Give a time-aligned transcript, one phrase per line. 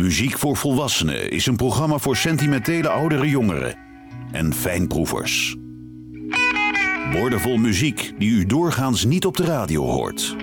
[0.00, 3.74] Muziek voor Volwassenen is een programma voor sentimentele oudere jongeren
[4.32, 5.56] en fijnproevers.
[7.12, 10.36] Woordenvol muziek die u doorgaans niet op de radio hoort.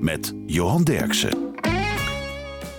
[0.00, 1.54] Met Johan Derksen.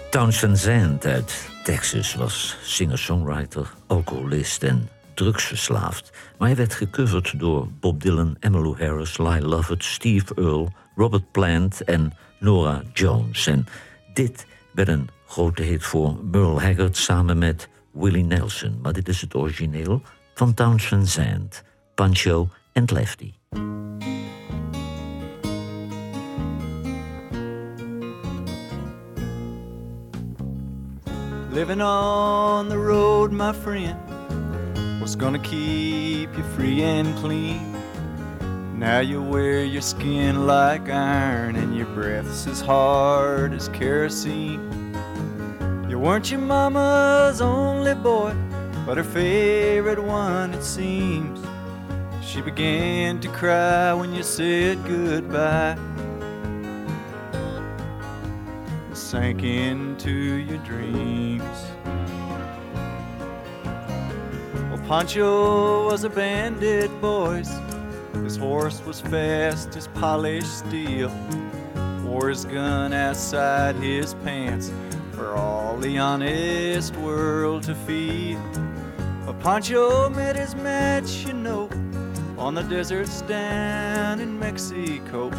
[0.09, 6.11] Townsend Zand uit Texas was singer-songwriter, alcoholist en drugsverslaafd.
[6.37, 11.83] Maar hij werd gecoverd door Bob Dylan, Emmylou Harris, Lyle Lovett, Steve Earle, Robert Plant
[11.83, 13.47] en Nora Jones.
[13.47, 13.65] En
[14.13, 18.79] dit werd een grote hit voor Merle Haggard samen met Willie Nelson.
[18.81, 20.01] Maar dit is het origineel
[20.33, 21.63] van Townes Van Zandt,
[21.95, 23.33] Pancho en Lefty.
[31.51, 33.97] Living on the road, my friend,
[34.99, 37.75] what's gonna keep you free and clean?
[38.77, 44.59] Now you wear your skin like iron and your breath's as hard as kerosene.
[45.95, 48.35] You weren't your mama's only boy,
[48.85, 51.39] but her favorite one, it seems.
[52.21, 55.77] She began to cry when you said goodbye.
[58.91, 61.63] Sank into your dreams.
[64.69, 67.49] Well, Pancho was a bandit, boys.
[68.15, 71.09] His horse was fast as polished steel.
[72.03, 74.73] Wore his gun outside his pants
[75.15, 78.39] for all the honest world to feel.
[79.25, 81.69] But Pancho met his match, you know,
[82.37, 85.29] on the deserts down in Mexico.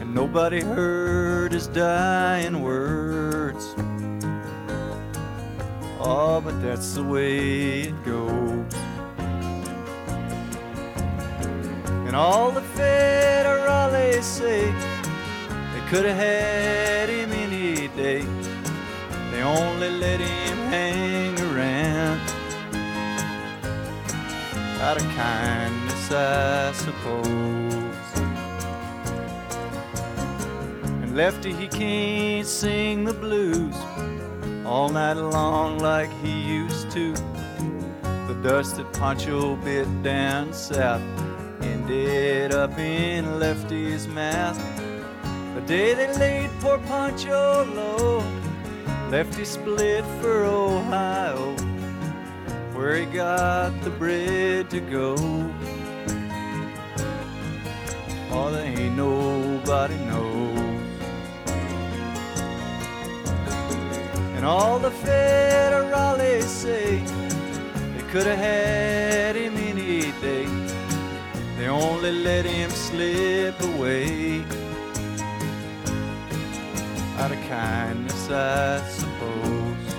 [0.00, 3.74] And nobody heard his dying words.
[6.00, 8.74] Oh, but that's the way it goes.
[12.06, 14.70] And all the federales say
[15.72, 16.97] they could have had.
[19.38, 22.20] They only let him hang around
[24.80, 28.10] out of kindness, I suppose.
[31.02, 33.76] And Lefty, he can't sing the blues
[34.66, 37.12] all night long like he used to.
[38.26, 41.00] The dust that Pancho bit down south
[41.62, 44.58] ended up in Lefty's mouth.
[45.54, 48.37] The day they laid poor Pancho low,
[49.10, 51.56] Lefty split for Ohio,
[52.74, 55.14] where he got the bread to go.
[58.30, 60.58] Oh, there ain't nobody knows.
[64.36, 66.98] And all the federales say
[67.96, 70.46] they could have had him any day.
[71.56, 74.44] They only let him slip away
[77.18, 79.94] out of kindness, I suppose.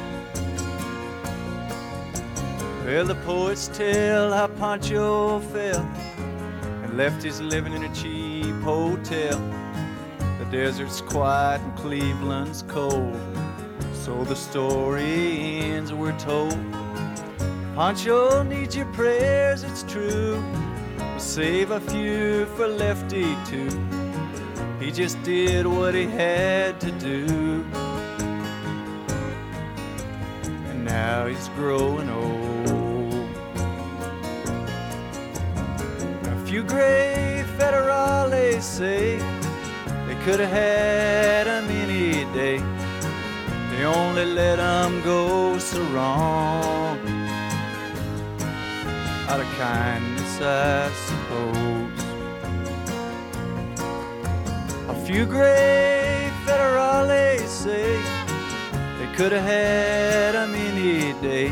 [2.85, 5.81] Well, the poets tell how Pancho fell
[6.83, 9.37] and left his living in a cheap hotel.
[10.39, 13.19] The desert's quiet and Cleveland's cold.
[13.93, 16.57] So the story ends, we're told.
[17.75, 20.41] Pancho needs your prayers, it's true.
[21.17, 23.98] Save a few for Lefty too.
[24.89, 27.63] He just did what he had to do.
[30.67, 33.29] And now he's growing old.
[36.25, 39.17] A few gray federales say
[40.07, 42.57] they could have had him any day.
[43.69, 46.97] They only let him go so wrong
[49.29, 51.78] out of kindness, I suppose.
[55.09, 57.97] Few gray federales say
[58.99, 61.51] they could have had him any day.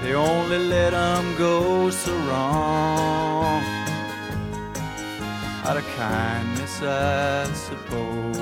[0.00, 3.60] They only let him go so wrong
[5.64, 8.36] out of kindness, I suppose.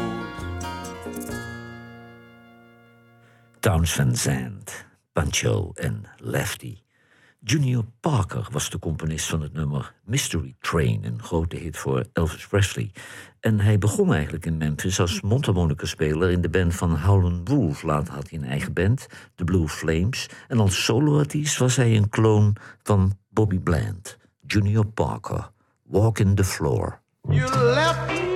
[3.62, 4.84] Townes Van Zandt,
[5.14, 6.81] Pancho en Lefty.
[7.44, 12.46] Junior Parker was de componist van het nummer Mystery Train, een grote hit voor Elvis
[12.46, 12.90] Presley.
[13.40, 17.82] En hij begon eigenlijk in Memphis als mondharmonica-speler in de band van Howlin' Wolf.
[17.82, 20.28] Later had hij een eigen band, The Blue Flames.
[20.48, 24.18] En als soloartiest was hij een kloon van Bobby Bland.
[24.46, 25.50] Junior Parker,
[25.82, 27.00] Walk in the Floor.
[27.28, 28.31] You left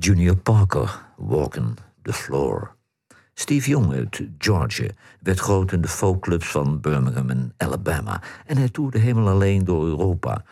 [0.00, 2.76] Junior Parker, Walking the Floor.
[3.34, 4.90] Steve Young uit Georgia
[5.20, 8.22] werd groot in de folkclubs van Birmingham en Alabama.
[8.46, 10.44] En hij toerde helemaal alleen door Europa.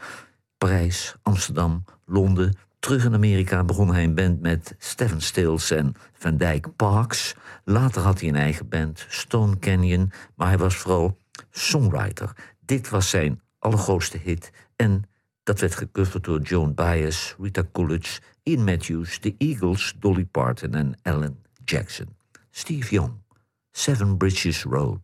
[0.59, 2.57] Parijs, Amsterdam, Londen.
[2.79, 7.35] Terug in Amerika begon hij een band met Stephen Stills en Van Dyke Parks.
[7.65, 10.13] Later had hij een eigen band, Stone Canyon.
[10.35, 11.19] Maar hij was vooral
[11.51, 12.33] songwriter.
[12.61, 14.53] Dit was zijn allergrootste hit.
[14.77, 15.05] En
[15.47, 20.99] dat werd gecoverd door Joan Baez, Rita Coolidge, Ian Matthews, The Eagles, Dolly Parton en
[21.03, 22.17] Alan Jackson.
[22.51, 23.13] Steve Young,
[23.71, 25.01] Seven Bridges Road.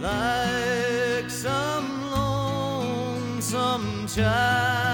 [0.00, 4.87] Like some lonesome child.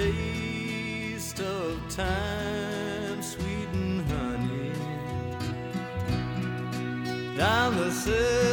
[0.00, 4.72] Taste of time, sweet and honey,
[7.36, 8.49] down the seven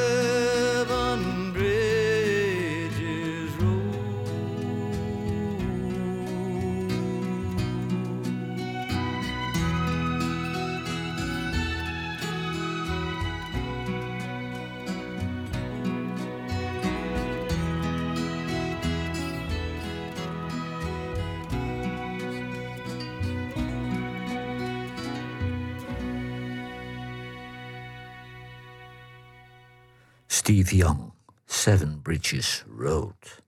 [30.78, 31.14] Young,
[31.46, 33.44] Seven Bridges Road.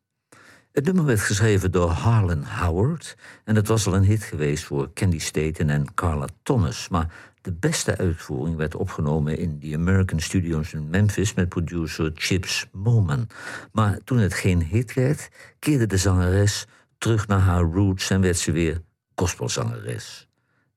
[0.72, 4.94] Het nummer werd geschreven door Harlan Howard en het was al een hit geweest voor
[4.94, 6.88] Candy Staten en Carla Thomas.
[6.88, 12.68] Maar de beste uitvoering werd opgenomen in de American Studios in Memphis met producer Chips
[12.72, 13.28] Moman.
[13.72, 16.66] Maar toen het geen hit werd, keerde de zangeres
[16.98, 18.82] terug naar haar roots en werd ze weer
[19.16, 20.28] gospelzangeres.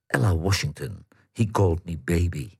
[0.07, 2.51] Ella Washington, He Called Me Baby.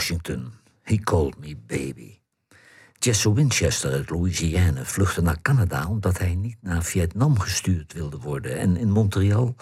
[0.00, 0.52] Washington,
[0.82, 2.20] He Called Me Baby.
[2.98, 8.58] Jesse Winchester uit Louisiana vluchtte naar Canada omdat hij niet naar Vietnam gestuurd wilde worden.
[8.58, 9.54] En in Montreal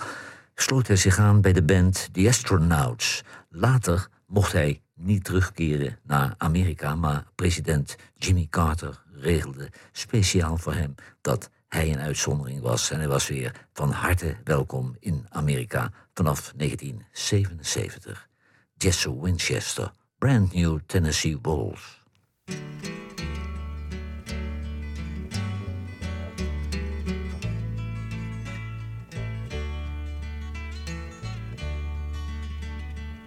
[0.54, 3.22] sloot hij zich aan bij de band The Astronauts.
[3.48, 10.94] Later mocht hij niet terugkeren naar Amerika, maar president Jimmy Carter regelde speciaal voor hem
[11.20, 12.90] dat hij een uitzondering was.
[12.90, 18.28] En hij was weer van harte welkom in Amerika vanaf 1977.
[18.76, 21.94] Jesse Winchester, Brand New Tennessee Waltz.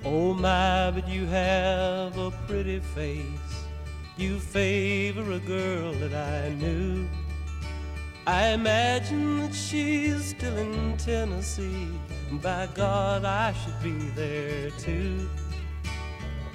[0.04, 3.24] Oh my, but you have a pretty face.
[4.18, 7.08] You favor a girl that I knew.
[8.28, 11.88] I imagine that she's still in Tennessee.
[12.34, 15.30] By God, I should be there too.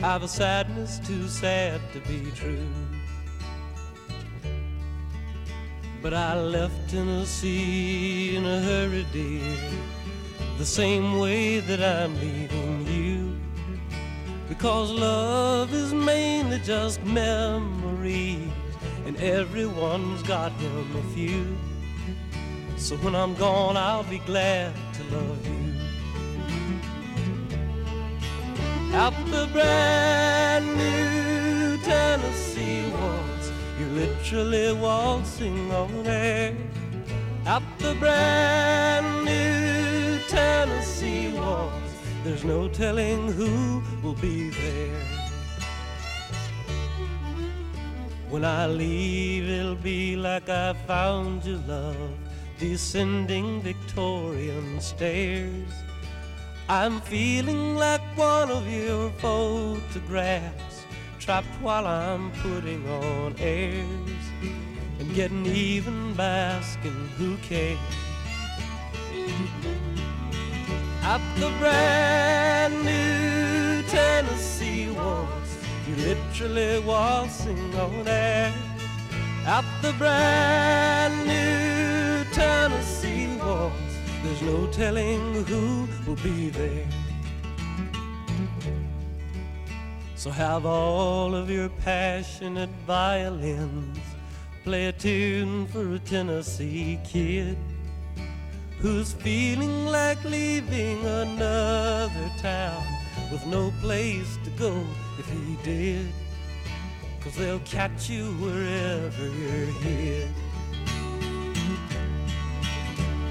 [0.03, 2.69] I've a sadness too sad to be true.
[6.03, 9.57] But I left Tennessee in a hurry, dear,
[10.59, 13.41] the same way that I'm leaving you.
[14.49, 18.53] Because love is mainly just memories,
[19.07, 21.57] and everyone's got him a few.
[22.77, 25.56] So when I'm gone, I'll be glad to love you.
[28.97, 36.57] The brand new Tennessee waltz, you're literally waltzing on air.
[37.79, 41.93] The brand new Tennessee waltz,
[42.25, 45.05] there's no telling who will be there.
[48.31, 52.13] When I leave, it'll be like I found you, love,
[52.59, 55.86] descending Victorian stairs.
[56.69, 60.85] I'm feeling like one of your photographs,
[61.21, 64.27] trapped while I'm putting on airs
[64.99, 67.79] and getting even by asking who cares.
[71.03, 78.53] At the brand new Tennessee waltz, you're literally waltzing on air.
[79.47, 83.96] At the brand new Tennessee waltz,
[84.27, 86.87] there's no telling who will be there.
[90.17, 93.99] So have all of your passionate violins
[94.65, 97.57] play a tune for a Tennessee kid
[98.81, 102.85] who's feeling like leaving another town
[103.31, 104.85] with no place to go
[105.21, 106.09] if he did.
[107.21, 110.29] Cause they'll catch you wherever you're hid.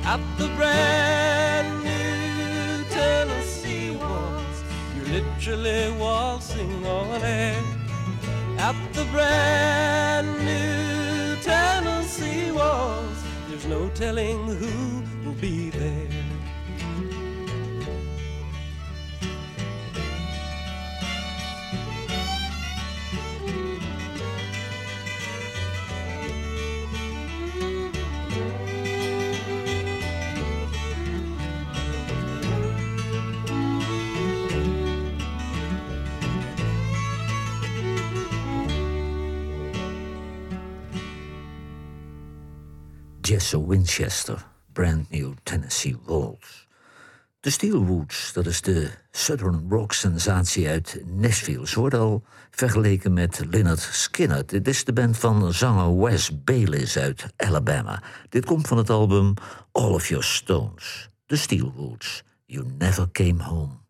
[0.08, 4.64] At the brand new Tennessee waltz,
[4.96, 7.60] you're literally waltzing on air.
[8.60, 16.25] At the brand new Tennessee waltz, there's no telling who will be there.
[43.68, 46.66] Winchester, Brand New Tennessee Waltz.
[47.40, 51.68] De Steelwoods, dat is de Southern rock sensatie uit Nashville.
[51.68, 54.50] Ze wordt al vergeleken met Lynyrd Skynyrd.
[54.50, 58.04] Dit is de band van zanger Wes Bayliss uit Alabama.
[58.30, 59.34] Dit komt van het album
[59.72, 61.10] All of Your Stones.
[61.26, 63.85] De Steelwoods, You Never Came Home.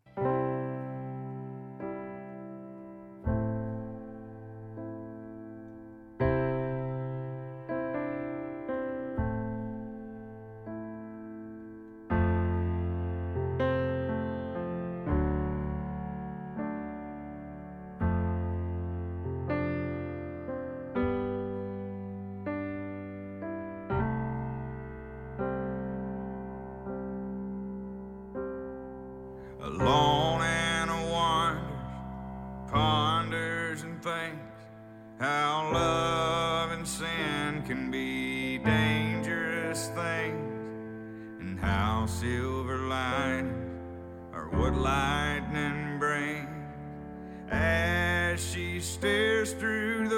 [48.85, 50.14] Stares through the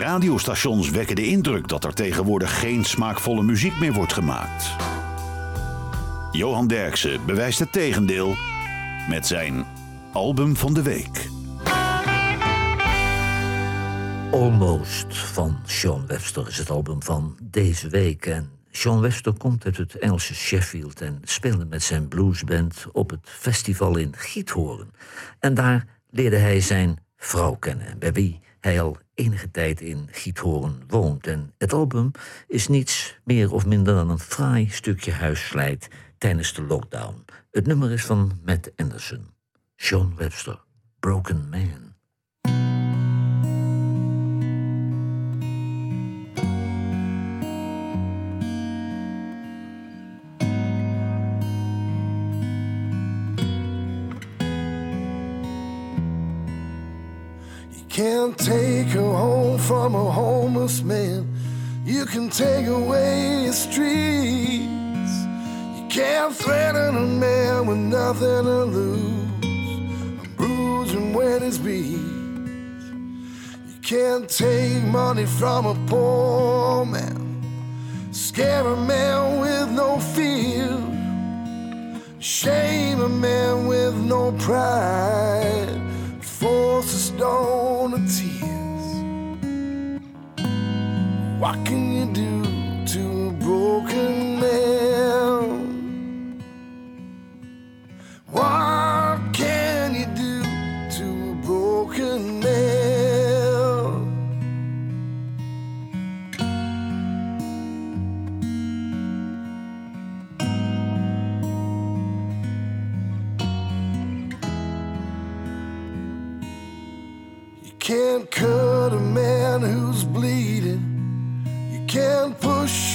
[0.00, 4.76] Radiostations wekken de indruk dat er tegenwoordig geen smaakvolle muziek meer wordt gemaakt.
[6.32, 8.36] Johan Derksen bewijst het tegendeel
[9.08, 9.64] met zijn
[10.12, 11.28] album van de week.
[14.32, 18.26] Almost van Sean Webster is het album van deze week.
[18.26, 23.28] En Sean Webster komt uit het Engelse Sheffield en speelde met zijn bluesband op het
[23.28, 24.90] festival in Giethoorn.
[25.38, 31.26] En daar leerde hij zijn vrouw kennen, wie hij al enige tijd in Giethoorn woont.
[31.26, 32.10] En het album
[32.46, 37.24] is niets meer of minder dan een fraai stukje huisslijt tijdens de lockdown.
[37.50, 39.26] Het nummer is van Matt Anderson.
[39.76, 40.60] Sean Webster,
[40.98, 41.89] Broken Man.
[58.02, 61.28] Can't take her home from a homeless man.
[61.84, 65.14] You can take away his streets.
[65.76, 70.24] You can't threaten a man with nothing to lose.
[70.34, 72.00] Bruise him when he's beat.
[73.70, 77.20] You can't take money from a poor man.
[78.12, 80.72] Scare a man with no fear.
[82.18, 85.89] Shame a man with no pride.
[86.40, 88.86] Force a stone of tears.
[91.38, 92.39] What can you do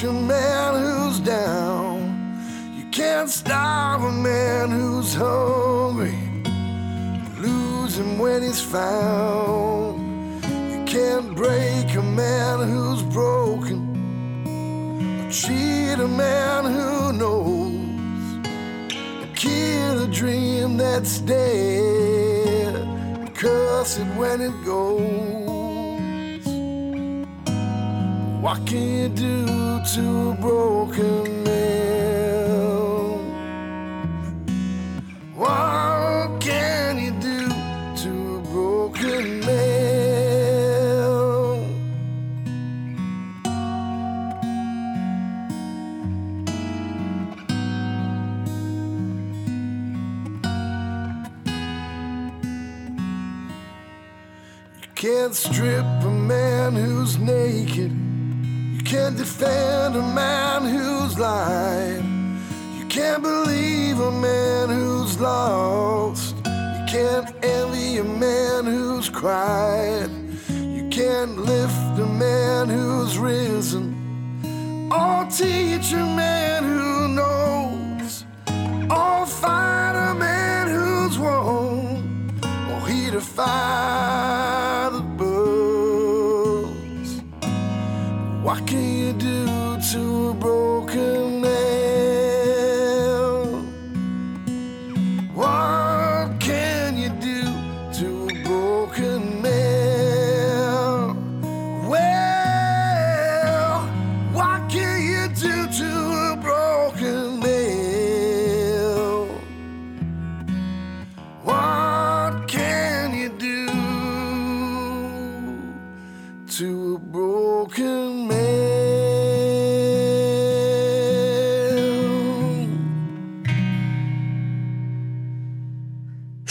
[0.05, 1.97] a man who's down.
[2.77, 6.17] You can't starve a man who's hungry.
[7.39, 10.43] Lose him when he's found.
[10.71, 13.79] You can't break a man who's broken.
[15.25, 18.47] Or cheat a man who knows.
[19.35, 22.73] Kill a dream that's dead.
[23.33, 25.54] Curse it when it goes.
[28.45, 29.45] What can you do
[29.95, 33.19] to a broken man?
[35.33, 37.49] What can you do
[38.03, 39.95] to a broken man?
[54.81, 57.94] You can't strip a man who's naked.
[58.95, 62.01] You can't defend a man who's lied.
[62.79, 66.37] You can't believe a man who's lost.
[66.37, 70.09] You can't envy a man who's cried.
[70.49, 73.85] You can't lift a man who's risen.
[74.89, 78.23] Or teach a man who knows.
[78.89, 82.39] Or fight a man who's won.
[82.71, 84.54] Or he defy the
[88.55, 88.94] What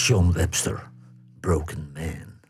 [0.04, 0.90] Sean Webster,
[1.40, 2.40] Broken Man.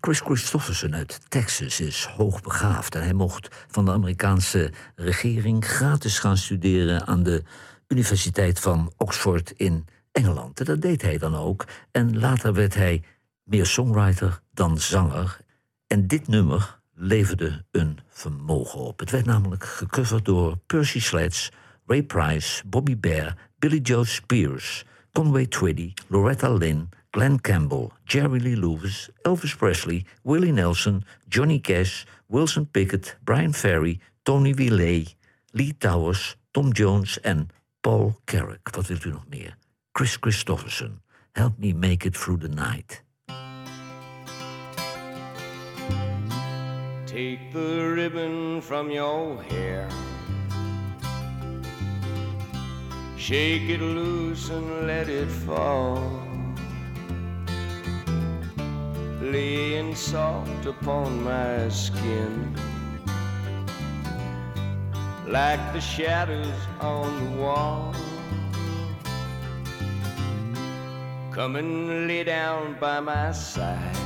[0.00, 6.36] Chris Christofferson uit Texas is hoogbegaafd en hij mocht van de Amerikaanse regering gratis gaan
[6.36, 7.42] studeren aan de
[7.88, 10.60] Universiteit van Oxford in Engeland.
[10.60, 11.64] En dat deed hij dan ook.
[11.90, 13.02] En later werd hij
[13.44, 15.38] meer songwriter dan zanger.
[15.86, 18.98] En dit nummer leverde een vermogen op.
[19.00, 21.50] Het werd namelijk gecoverd door Percy Sledge,
[21.86, 28.56] Ray Price, Bobby Bear, Billy Joe Spears, Conway Twitty, Loretta Lynn, Glen Campbell, Jerry Lee
[28.56, 35.14] Lewis, Elvis Presley, Willie Nelson, Johnny Cash, Wilson Pickett, Bryan Ferry, Toni Willé,
[35.52, 37.50] Lee Towers, Tom Jones en
[37.82, 38.74] Paul Carrack.
[38.74, 39.56] Wat wilt u nog meer?
[39.92, 43.02] Kris Kristofferson, Help Me Make It Through the Night.
[47.06, 49.86] Take the ribbon from your hair.
[53.22, 56.02] Shake it loose and let it fall.
[59.20, 62.52] Laying soft upon my skin.
[65.28, 67.94] Like the shadows on the wall.
[71.30, 73.96] Come and lay down by my side.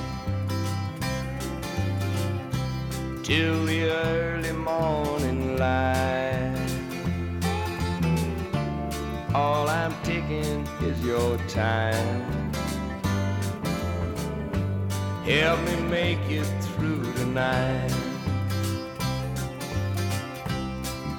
[3.23, 6.56] till the early morning light.
[9.37, 12.53] All I'm taking is your time.
[15.27, 17.93] Help me make it through tonight.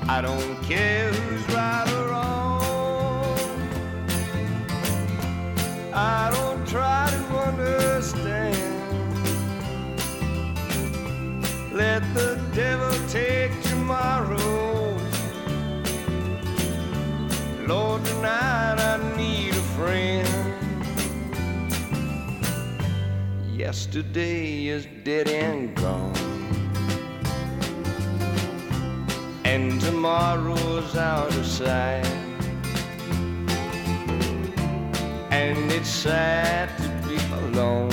[0.09, 3.37] I don't care who's right or wrong.
[5.93, 8.57] I don't try to understand.
[11.71, 13.66] Let the devil take
[17.67, 20.25] Lord, tonight I need a friend.
[23.53, 26.15] Yesterday is dead and gone.
[29.43, 32.05] And tomorrow's out of sight.
[35.29, 37.91] And it's sad to be alone.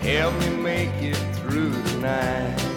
[0.00, 2.67] Help me make it through the night.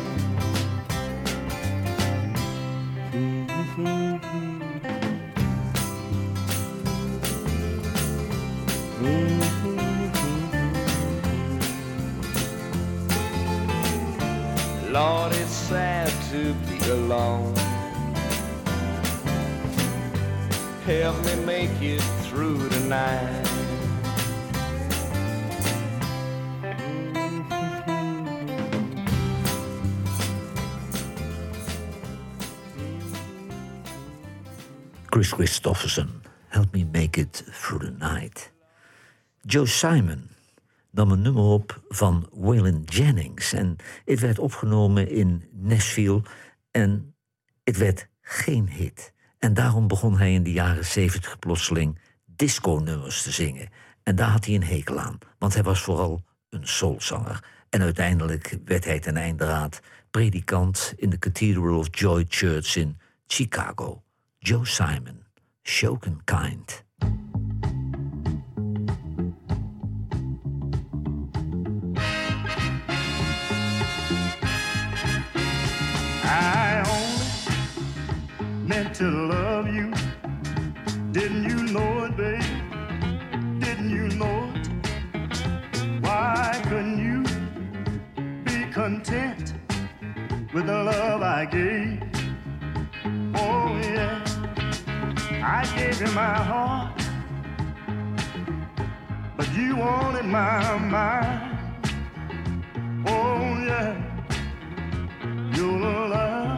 [20.86, 23.48] Help me make it through the night.
[35.10, 36.10] Chris Christofferson,
[36.50, 38.52] Help Me Make It Through the Night.
[39.46, 40.30] Joe Simon
[40.90, 43.54] nam een nummer op van Waylon Jennings.
[43.54, 43.76] En
[44.06, 46.22] het werd opgenomen in Nashville
[46.72, 47.16] en
[47.64, 49.14] het werd geen hit.
[49.40, 53.70] En daarom begon hij in de jaren zeventig plotseling disco-nummers te zingen.
[54.04, 57.44] En daar had hij een hekel aan, want hij was vooral een soulzanger.
[57.70, 59.80] En uiteindelijk werd hij ten einde raad
[60.12, 64.04] predikant in de Cathedral of Joy Church in Chicago.
[64.40, 65.24] Joe Simon,
[65.64, 66.84] Shoken Kind.
[79.02, 79.92] To love you.
[81.12, 82.44] Didn't you know it, babe?
[83.60, 84.68] Didn't you know it?
[86.02, 87.24] Why couldn't you
[88.44, 89.56] be content
[90.54, 92.04] with the love I gave?
[93.44, 94.24] Oh, yeah.
[95.44, 97.02] I gave you my heart,
[99.36, 101.58] but you wanted my mind.
[103.08, 103.98] Oh, yeah.
[105.56, 106.51] Your love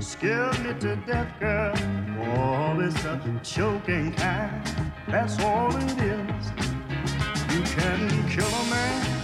[0.00, 1.74] scared me to death, girl.
[2.20, 4.62] Oh, it's a choking kind.
[5.08, 6.50] That's all it is.
[7.52, 9.16] You can kill a man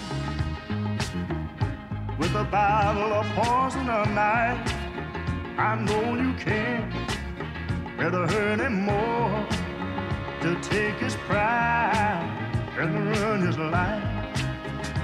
[2.19, 4.75] with a bottle of poison or knife.
[5.59, 6.91] I know you can.
[7.99, 9.47] Better hurt him more
[10.41, 12.29] to take his pride
[12.79, 14.03] and ruin his life.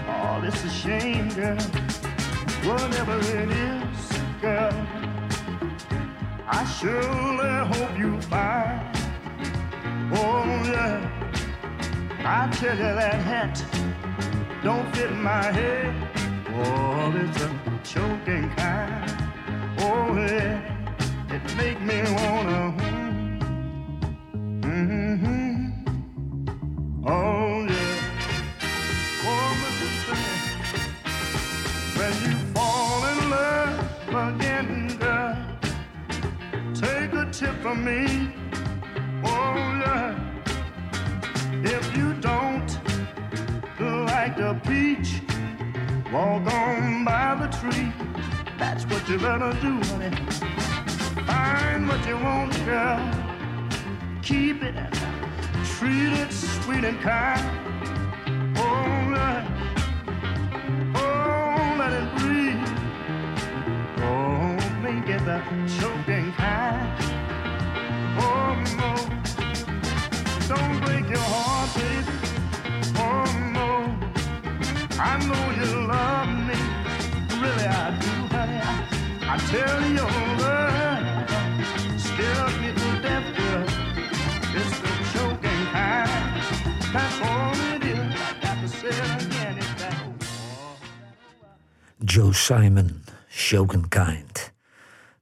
[0.09, 1.59] Oh, it's a shame, girl.
[2.65, 4.98] Whatever it is, girl,
[6.51, 8.81] I surely hope you find.
[10.15, 10.99] Oh, yeah.
[12.25, 13.63] I tell you that hat
[14.63, 15.95] don't fit my head.
[16.49, 17.49] Oh, it's a
[17.85, 19.11] choking kind.
[19.79, 20.61] Oh, yeah.
[21.31, 22.75] It make me wanna.
[24.63, 25.71] Mm-hmm.
[27.07, 27.97] Oh, yeah.
[29.31, 29.89] Oh, Mr.
[30.05, 30.39] Singer.
[31.99, 32.48] When you
[37.39, 38.33] tip from me.
[39.23, 40.19] Oh, yeah.
[41.63, 42.71] If you don't
[43.79, 45.23] like the peach,
[46.13, 47.93] walk on by the tree.
[48.59, 50.17] That's what you better do, honey.
[51.29, 52.99] Find what you want, girl.
[54.21, 54.75] Keep it
[55.77, 57.45] treat it sweet and kind.
[58.57, 59.47] Oh, yeah.
[60.97, 62.67] Oh, let it breathe.
[64.03, 65.23] Oh, make it
[65.79, 66.18] choking
[75.01, 76.59] I know you love me,
[77.41, 77.69] really
[78.01, 78.13] do,
[82.61, 82.89] me to
[92.05, 94.53] Joe Simon, Shogun Kind.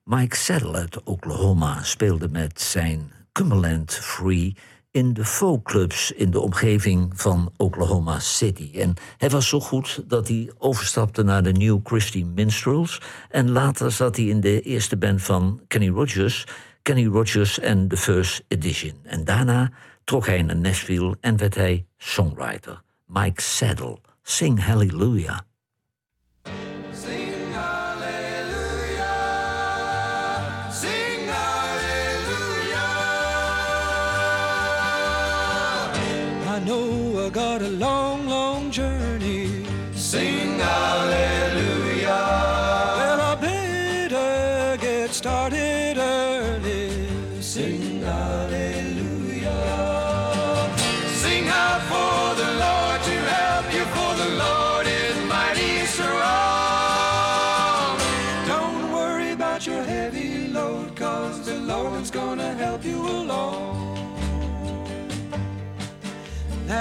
[0.04, 4.56] Mike Saddle uit Oklahoma speelde met zijn Cumberland Free
[4.96, 8.70] in de folkclubs in de omgeving van Oklahoma City.
[8.74, 13.00] En hij was zo goed dat hij overstapte naar de New Christy Minstrels.
[13.30, 16.44] En later zat hij in de eerste band van Kenny Rogers,
[16.82, 18.92] Kenny Rogers and the First Edition.
[19.02, 19.72] En daarna
[20.04, 22.82] trok hij naar Nashville en werd hij songwriter.
[23.06, 25.38] Mike Saddle, Sing Hallelujah.
[37.30, 39.64] Got a long, long journey.
[39.94, 40.85] Sing hallelujah.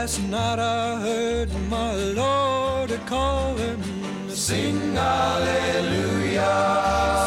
[0.05, 3.81] Last night I heard my Lord a calling.
[4.29, 6.43] Sing hallelujah.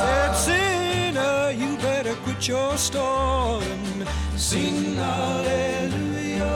[0.04, 4.06] Said, sinner, you better quit your stalling.
[4.36, 6.46] Sing hallelujah.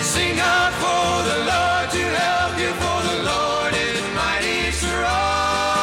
[0.00, 5.74] Sing out for the Lord to help you, for the Lord is mighty strong.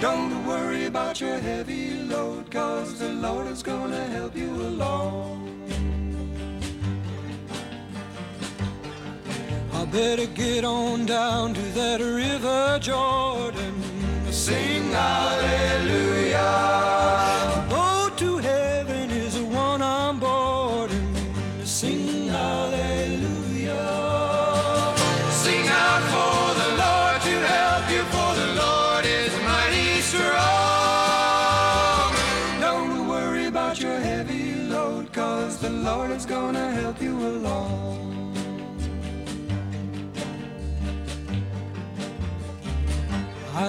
[0.00, 5.09] Don't worry about your heavy load, cause the Lord is gonna help you along.
[9.90, 13.82] Better get on down to that river Jordan.
[14.30, 16.40] Sing hallelujah.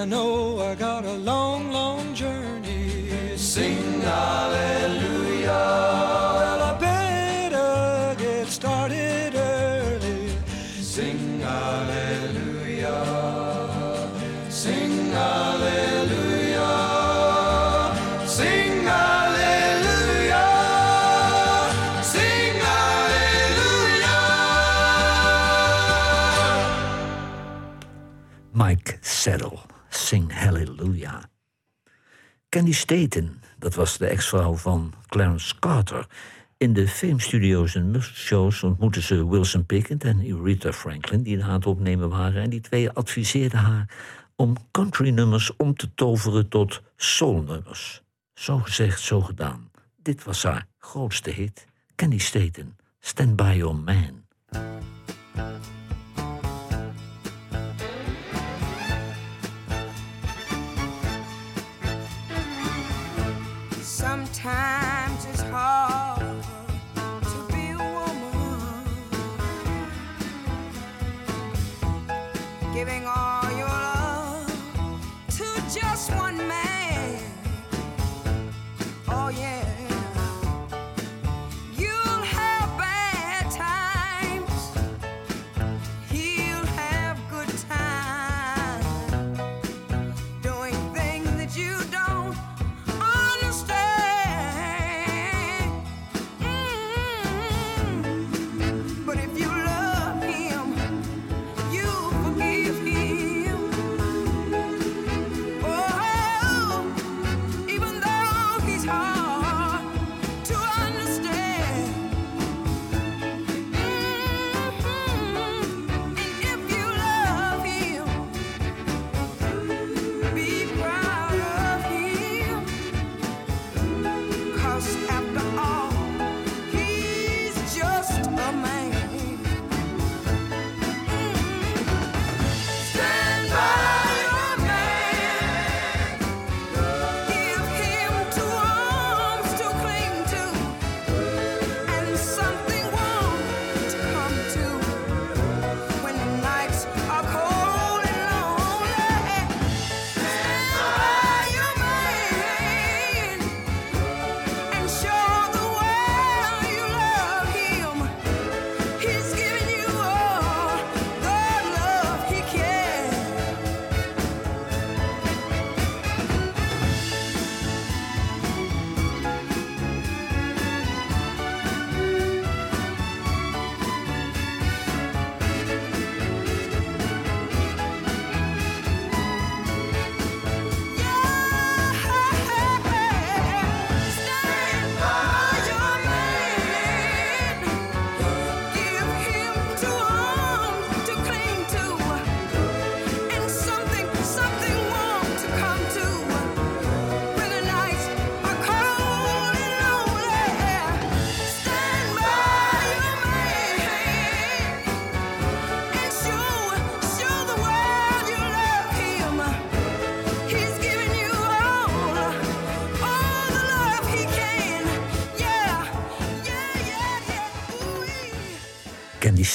[0.02, 3.36] I know I got a long, long journey.
[3.36, 5.46] Sing hallelujah.
[5.46, 10.34] Well, I better get started early.
[10.82, 12.98] Sing hallelujah.
[14.48, 16.66] Sing hallelujah.
[18.26, 20.48] Sing hallelujah.
[22.02, 24.18] Sing hallelujah.
[28.52, 29.51] Mike Settle,
[32.52, 36.06] Candy Staten, dat was de ex-vrouw van Clarence Carter.
[36.56, 41.22] In de filmstudio's en musicalshows ontmoetten ze Wilson Pickett en Aretha Franklin...
[41.22, 42.42] die aan het opnemen waren.
[42.42, 43.88] En die twee adviseerden haar
[44.36, 48.02] om countrynummers om te toveren tot soulnummers.
[48.34, 49.70] Zo gezegd, zo gedaan.
[50.02, 51.66] Dit was haar grootste hit.
[51.96, 54.24] Candy Staten, Stand By Your Man.
[64.02, 65.31] Sometimes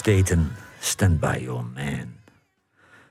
[0.07, 2.15] Staten, Stand By Your Man.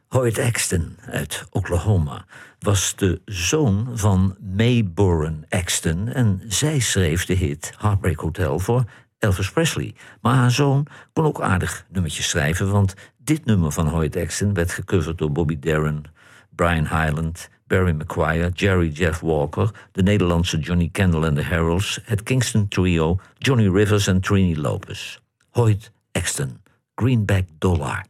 [0.08, 2.24] Hoyt Axton uit Oklahoma
[2.58, 8.84] was de zoon van Mayborn Axton en zij schreef de hit Heartbreak Hotel voor
[9.18, 9.94] Elvis Presley.
[10.20, 14.70] Maar haar zoon kon ook aardig nummertjes schrijven, want dit nummer van Hoyt Axton werd
[14.70, 16.02] gecoverd door Bobby Darren,
[16.50, 22.22] Brian Hyland, Barry McGuire, Jerry Jeff Walker, de Nederlandse Johnny Kendall en de Harolds, het
[22.22, 25.18] Kingston Trio, Johnny Rivers en Trini Lopez.
[25.50, 26.64] Hoyt Axton.
[26.96, 28.02] greenback dollar.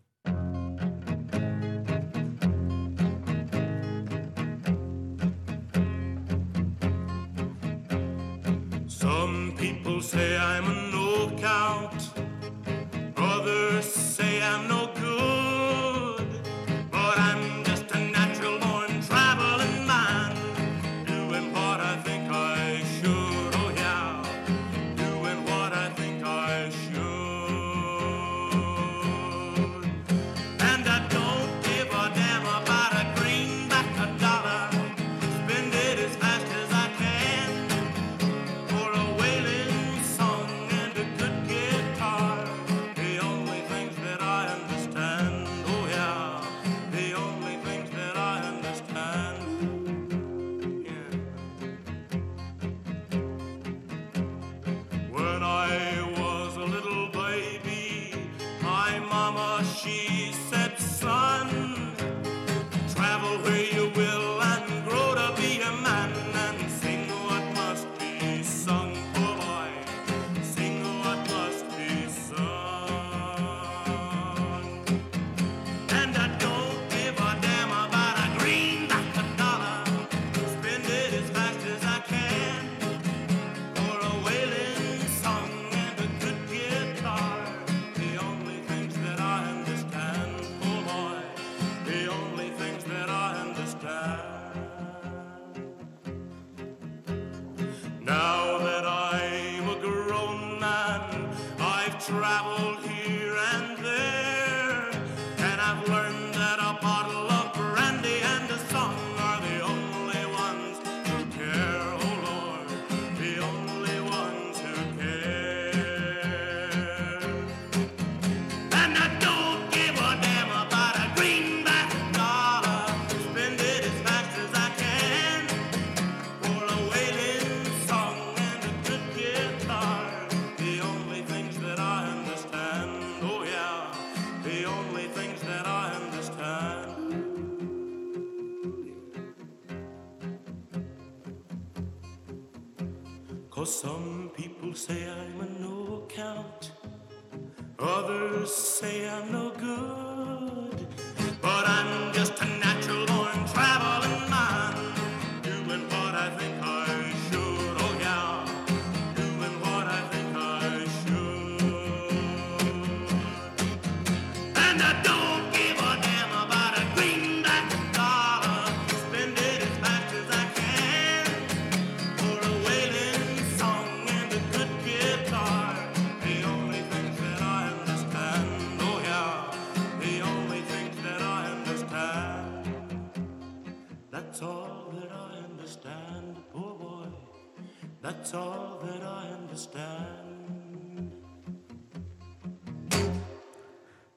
[188.07, 191.13] That's all that I understand.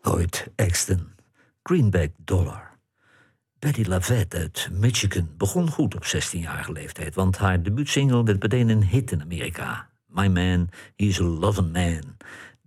[0.02, 1.16] Hoyt Exton,
[1.64, 2.78] Greenback Dollar.
[3.60, 8.84] Betty Lavette uit Michigan begon goed op 16-jarige leeftijd, want haar debuutsingle werd meteen een
[8.84, 9.90] hit in Amerika.
[10.08, 12.18] My Man, He's a Lovin' Man.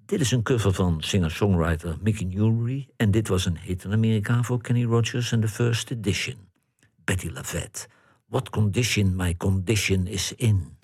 [0.06, 4.42] Dit is een cover van singer-songwriter Mickey Newry en dit was een hit in Amerika
[4.42, 6.36] voor Kenny Rogers en de First Edition.
[7.04, 7.86] Betty Lavette,
[8.28, 10.76] What Condition My Condition Is In.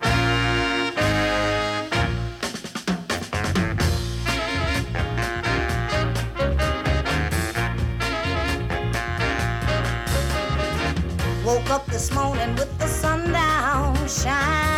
[11.49, 14.68] Woke up this morning with the sun down shining.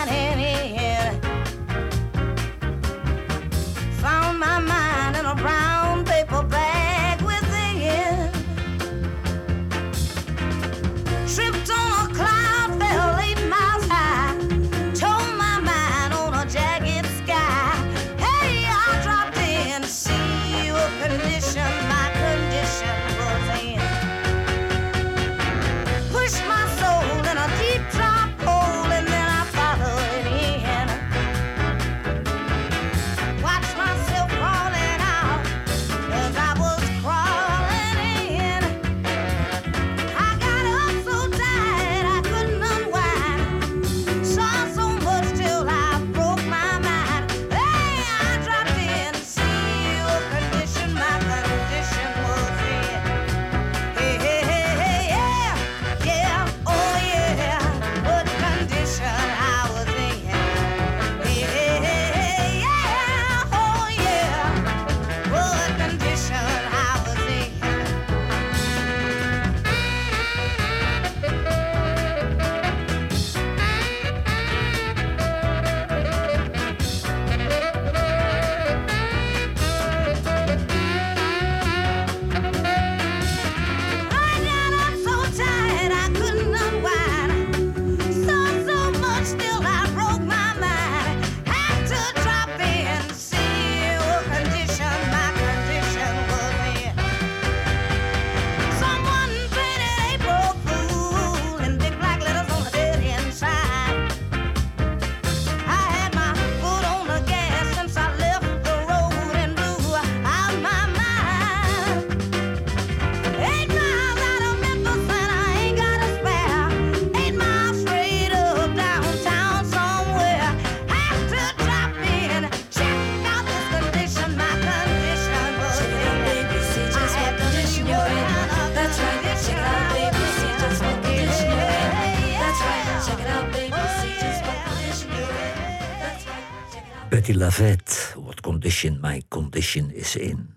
[138.89, 140.53] My Condition Is In.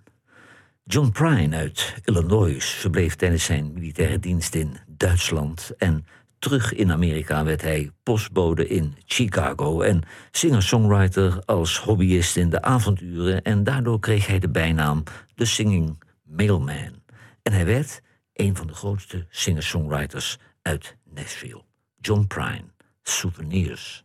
[0.84, 6.06] John Prine uit Illinois verbleef tijdens zijn militaire dienst in Duitsland en
[6.38, 13.42] terug in Amerika werd hij postbode in Chicago en singer-songwriter als hobbyist in de avonduren
[13.42, 15.02] en daardoor kreeg hij de bijnaam
[15.34, 17.02] The Singing Mailman.
[17.42, 18.00] En hij werd
[18.32, 21.64] een van de grootste singer-songwriters uit Nashville.
[22.00, 22.64] John Prine,
[23.02, 24.03] Souvenirs.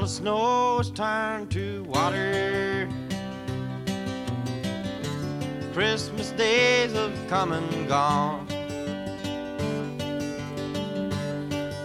[0.00, 2.88] All the snow turned to water.
[5.74, 8.46] Christmas days have come and gone.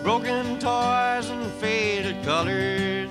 [0.01, 3.09] Broken toys and faded colors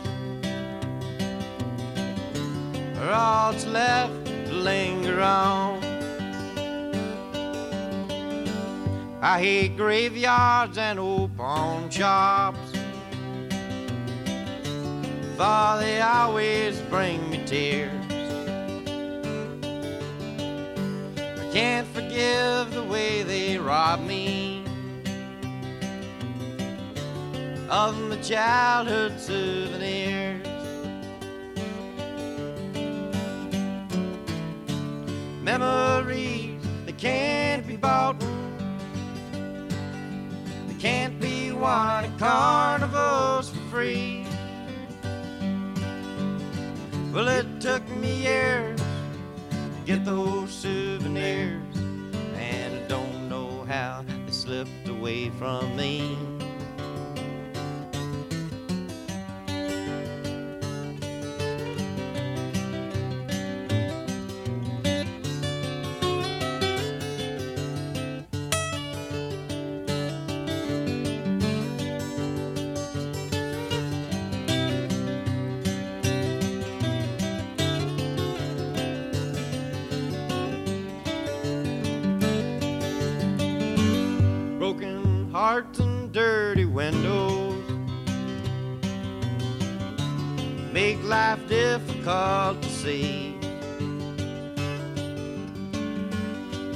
[2.97, 5.85] are all that's left to linger on.
[9.21, 12.64] I hate graveyards and old pawn shops
[15.37, 17.91] for they always bring me tears.
[21.17, 24.65] I can't forgive the way they rob me
[27.69, 30.47] of my childhood souvenirs.
[35.43, 38.21] Memories that can't be bought,
[40.69, 44.24] they can't be won at carnivals for free.
[47.15, 51.63] Well, it took me years to get those souvenirs,
[52.35, 56.19] and I don't know how they slipped away from me.
[85.55, 87.63] Hearts and dirty windows
[90.73, 93.39] make life difficult to see.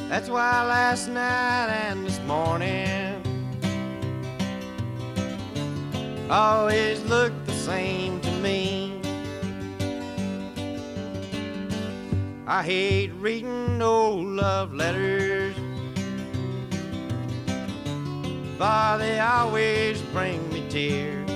[0.09, 3.21] That's why last night and this morning
[6.31, 9.01] always look the same to me.
[12.47, 15.38] I hate reading old love letters
[18.59, 21.31] for they always bring me tears.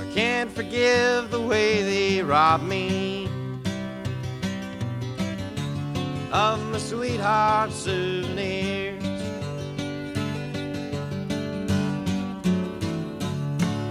[0.00, 3.28] I can't forgive the way they rob me
[6.32, 9.04] of my sweetheart's souvenirs.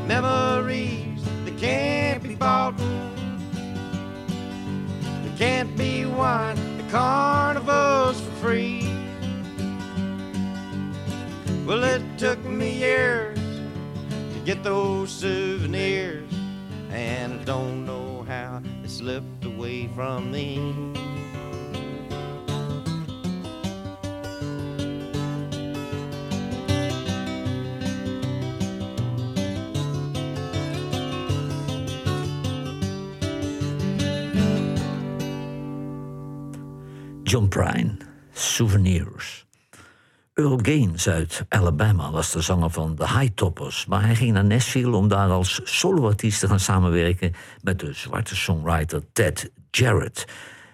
[0.08, 2.78] Memories that can't be bought,
[5.24, 7.41] that can't be won at carnivals
[11.72, 16.30] Well, it took me years to get those souvenirs,
[16.90, 20.58] and I don't know how they slipped away from me.
[37.24, 39.46] John Prine, Souvenirs.
[40.34, 44.46] Earl Gaines uit Alabama was de zanger van The High Toppers, maar hij ging naar
[44.46, 50.26] Nashville om daar als soloartiest te gaan samenwerken met de zwarte songwriter Ted Jarrett.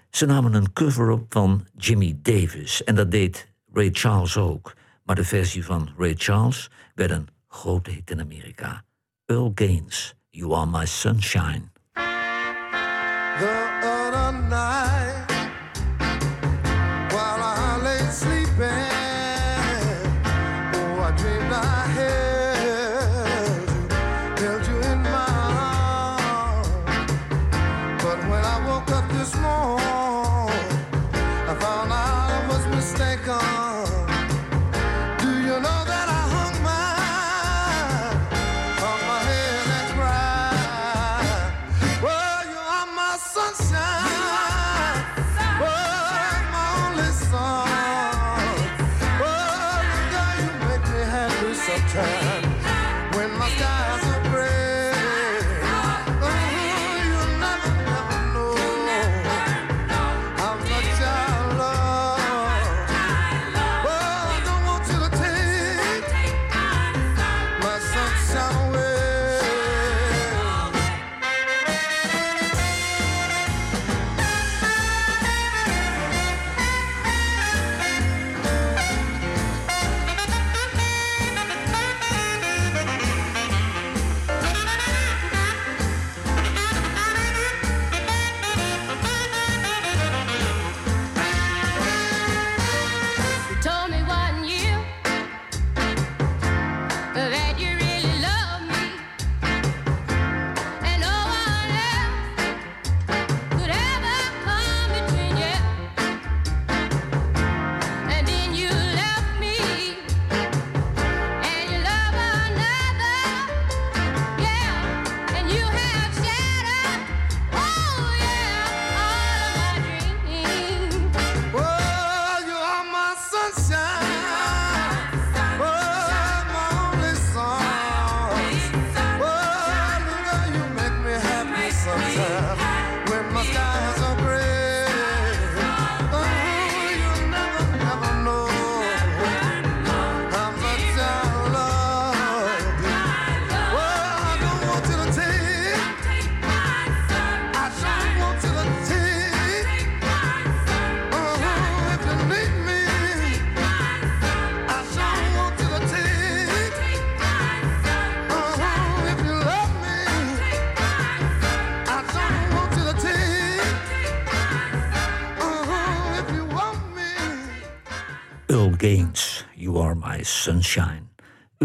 [0.10, 4.74] Ze namen een cover-up van Jimmy Davis en dat deed Ray Charles ook.
[5.03, 8.84] Maar de versie van Ray Charles werd een grote hit in Amerika.
[9.26, 11.64] Earl Gaines, You Are My Sunshine.
[13.39, 13.78] The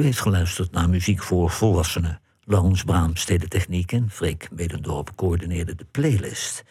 [0.02, 2.20] Heeft geluisterd naar muziek voor volwassenen.
[2.44, 6.64] Laurens Brahms deed de techniek en Freek Medendorp coördineerde de playlist.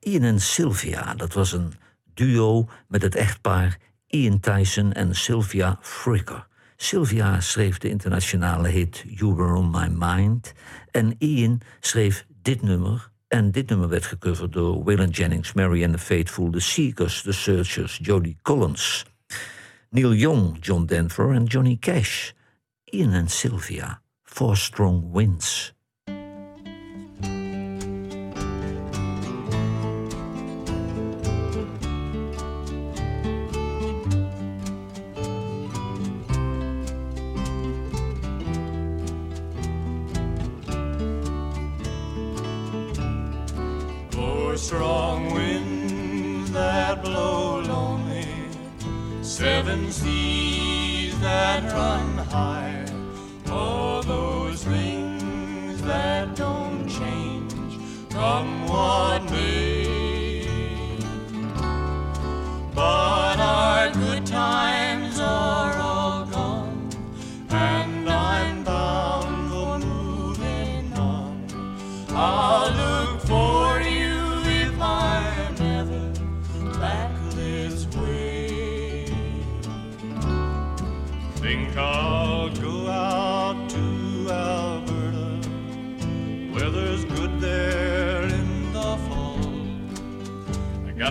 [0.00, 1.72] Ian en Sylvia, dat was een
[2.14, 6.46] duo met het echtpaar Ian Tyson en Sylvia Fricker.
[6.76, 10.52] Sylvia schreef de internationale hit You Were On My Mind
[10.90, 15.92] en Ian schreef dit nummer en dit nummer werd gecoverd door Waylon Jennings, Mary and
[15.92, 19.04] the Faithful, The Seekers, The Searchers, Jodie Collins,
[19.90, 22.36] Neil Young, John Denver en Johnny Cash.
[22.92, 25.72] Ian and Sylvia, Four Strong Winds.
[44.56, 48.26] Strong winds that blow lonely,
[49.22, 52.77] seven seas that run high,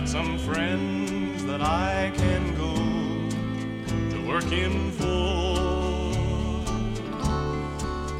[0.08, 2.74] some friends that I can go
[4.08, 6.64] to work in full.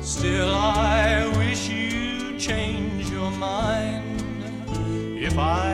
[0.03, 4.21] Still, I wish you'd change your mind
[5.19, 5.68] if I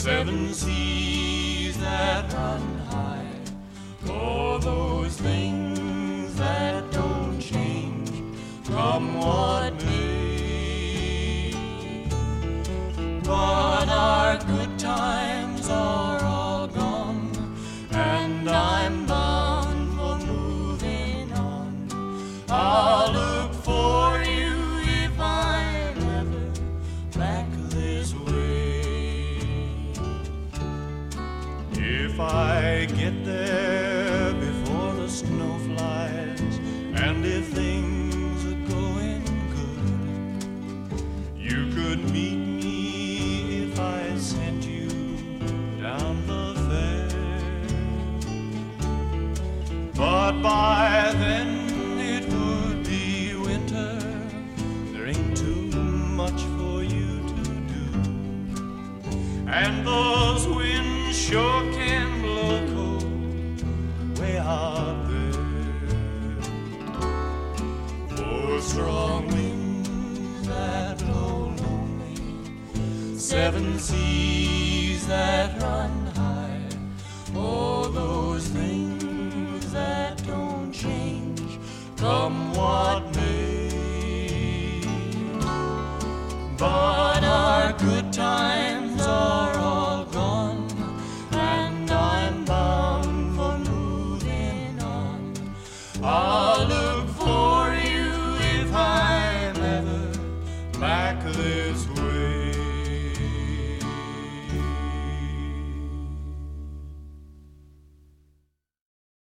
[0.00, 2.29] seven seas that